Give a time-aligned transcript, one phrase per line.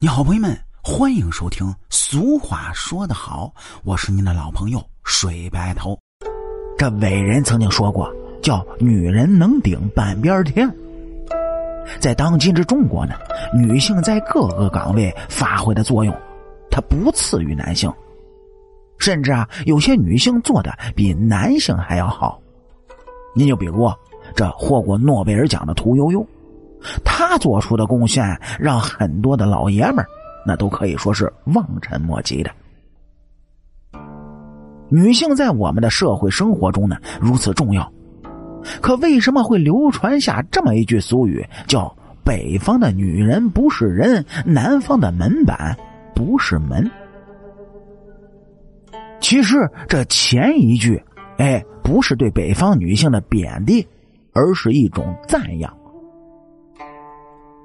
[0.00, 1.74] 你好，朋友们，欢迎收听。
[1.90, 5.98] 俗话说得好，我是您的老朋友水白头。
[6.78, 8.08] 这伟人曾经说过，
[8.40, 10.72] 叫“女人能顶半边天”。
[11.98, 13.16] 在当今之中国呢，
[13.52, 16.16] 女性在各个岗位发挥的作用，
[16.70, 17.92] 它不次于男性，
[18.98, 22.40] 甚至啊，有些女性做的比男性还要好。
[23.34, 23.90] 您就比如
[24.36, 26.24] 这获过诺贝尔奖的屠呦呦。
[27.04, 28.24] 他做出的贡献，
[28.58, 30.06] 让很多的老爷们儿
[30.46, 32.50] 那都可以说是望尘莫及的。
[34.90, 37.92] 女性在我们的社会生活中呢如此重要，
[38.80, 41.94] 可为什么会流传下这么一句俗语，叫
[42.24, 45.76] “北方的女人不是人，南方的门板
[46.14, 46.90] 不是门”？
[49.20, 49.56] 其实
[49.88, 51.02] 这前一句，
[51.36, 53.86] 哎，不是对北方女性的贬低，
[54.32, 55.76] 而是一种赞扬。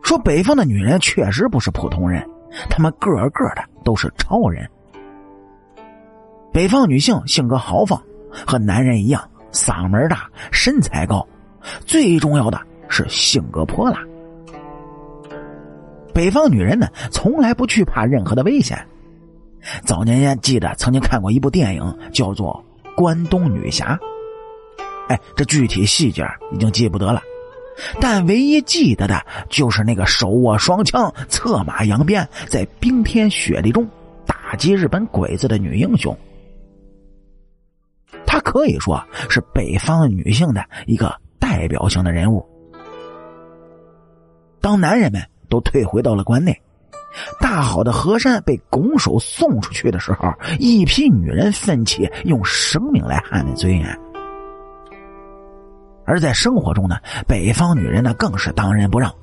[0.04, 2.24] 说北方的女人确实不是普通人，
[2.70, 4.70] 她们个个的都是超人。
[6.52, 8.00] 北方女性性格豪放，
[8.46, 11.26] 和男人一样，嗓门大，身材高，
[11.86, 14.00] 最重要的是性格泼辣。
[16.14, 18.78] 北方女人呢，从来不惧怕任何的危险。
[19.84, 22.64] 早年间记得曾经看过一部电影，叫做
[22.96, 23.96] 《关东女侠》。
[25.08, 27.22] 哎，这具体细节已经记不得了。
[28.00, 33.88] 但唯一记得的就是那个手握双枪、策马扬鞭，在冰天雪地中
[34.26, 36.18] 打击日本鬼子的女英雄。
[38.26, 42.46] 她可以说是北方女性的一个代表性的人物。
[44.62, 46.58] 当男人们都退回到了关内，
[47.40, 54.00] 大好的河山被拱手送出去的时候，一批女人奋起用生命来捍卫尊严。
[56.06, 59.14] 而在生活中呢，北方女人呢更是当仁不让。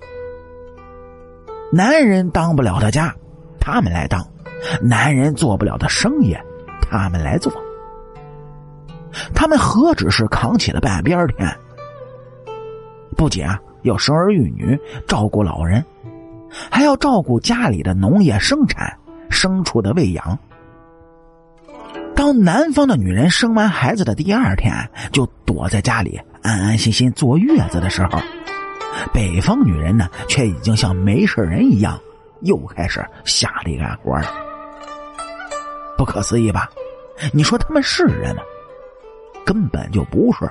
[1.73, 3.15] 男人当不了的家，
[3.61, 4.21] 他们来当；
[4.83, 6.37] 男人做不了的生意，
[6.83, 7.53] 他们来做。
[9.35, 11.49] 他们何止是扛起了半边天，
[13.17, 15.85] 不仅啊要生儿育女、照顾老人，
[16.71, 18.97] 还要照顾家里的农业生产、
[19.29, 20.39] 牲畜的喂养。
[22.21, 24.75] 当南方的女人生完孩子的第二天，
[25.11, 26.21] 就躲在家里。
[26.43, 28.19] 安安心心坐月子的时候，
[29.11, 31.99] 北方女人呢，却已经像没事人一样，
[32.43, 34.31] 又开始下地干活了。
[35.97, 36.69] 不可思议吧？
[37.33, 38.43] 你说他们是人吗？
[39.43, 40.47] 根本就不是，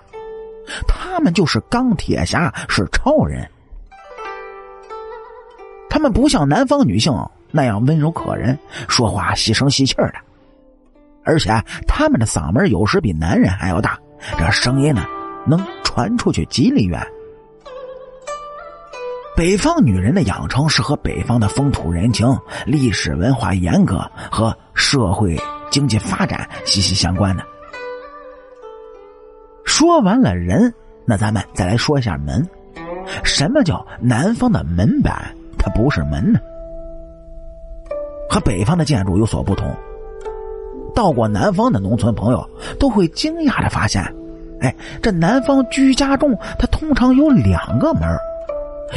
[0.87, 3.47] 他们就是钢铁侠，是超人。
[5.87, 7.13] 他们不像南方女性
[7.51, 10.11] 那样温柔可人，说话细声细气的，
[11.29, 11.51] 而且
[11.87, 13.99] 他们的嗓门有时比男人还要大，
[14.37, 15.05] 这声音呢。
[15.47, 17.01] 能传出去几里远。
[19.35, 22.27] 北方女人的养成是和北方的风土人情、
[22.65, 25.39] 历史文化严格和社会
[25.71, 27.43] 经济发展息息相关的。
[29.65, 30.71] 说完了人，
[31.05, 32.45] 那咱们再来说一下门。
[33.23, 35.33] 什么叫南方的门板？
[35.57, 36.39] 它不是门呢？
[38.29, 39.73] 和北方的建筑有所不同。
[40.93, 44.03] 到过南方的农村朋友都会惊讶的发现。
[44.61, 48.01] 哎，这南方居家中，它通常有两个门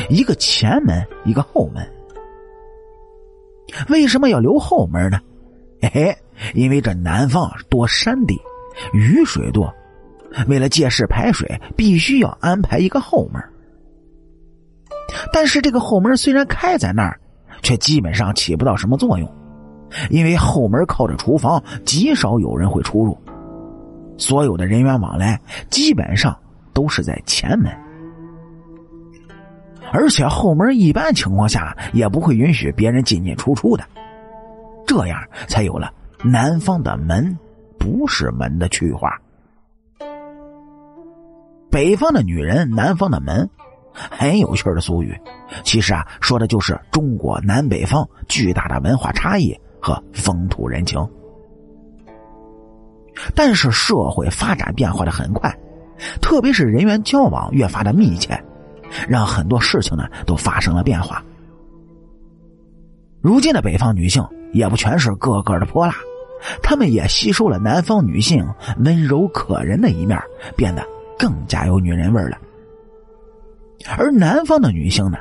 [0.09, 1.89] 一个前门，一个后门。
[3.89, 5.21] 为什么要留后门呢？
[5.93, 6.17] 嘿，
[6.55, 8.39] 因为这南方多山地，
[8.93, 9.73] 雨水多，
[10.49, 13.41] 为了借势排水，必须要安排一个后门。
[15.33, 17.21] 但是这个后门虽然开在那儿，
[17.63, 19.33] 却基本上起不到什么作用，
[20.11, 23.17] 因为后门靠着厨房，极少有人会出入。
[24.19, 26.37] 所有的人员往来基本上
[26.73, 27.73] 都是在前门，
[29.93, 33.85] 而且后门一般情况下也不会允许别人进进出出的，
[34.87, 35.93] 这样才有了
[36.23, 37.37] 南方的门
[37.79, 39.19] 不是门的句话。
[41.71, 43.49] 北方的女人，南方的门，
[43.93, 45.19] 很有趣的俗语，
[45.65, 51.07] 其实啊，说的就是中国南北方巨大的文化差异和风土人情。
[53.35, 55.55] 但是社会发展变化的很快，
[56.21, 58.43] 特别是人员交往越发的密切，
[59.07, 61.23] 让很多事情呢都发生了变化。
[63.21, 65.95] 如今的北方女性也不全是个个的泼辣，
[66.63, 68.45] 她们也吸收了南方女性
[68.79, 70.19] 温柔可人的一面，
[70.57, 70.85] 变得
[71.19, 72.39] 更加有女人味了。
[73.97, 75.19] 而南方的女性呢，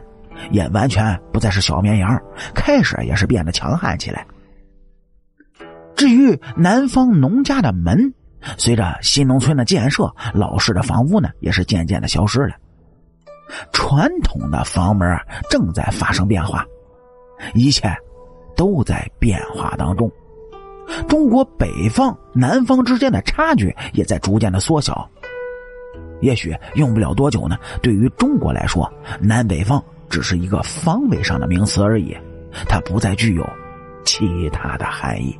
[0.49, 2.19] 也完全不再是小绵羊，
[2.55, 4.25] 开始也是变得强悍起来。
[6.01, 8.11] 至于南方农家的门，
[8.57, 12.55] 随着新农村的建设，老式的房屋呢也是渐渐的消失了。
[13.71, 15.15] 传统的房门
[15.47, 16.65] 正在发生变化，
[17.53, 17.87] 一切
[18.55, 20.11] 都在变化当中。
[21.07, 25.07] 中国北方、南方之间的差距也在逐渐的缩小。
[26.19, 32.17] 也许用不了多久呢，对于中国来说，南北方只是一个方位上的名词而已，
[32.67, 33.47] 它不再具有
[34.03, 35.39] 其他的含义。